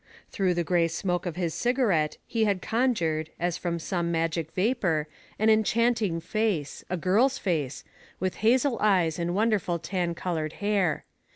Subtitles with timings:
[0.31, 5.07] Through the gray smoke of his cigarette he had conjured, as from some magic vapor,
[5.37, 7.83] an enchanting face— a girl's face—
[8.19, 11.05] with hazel eyes and wonderful tan colored hair.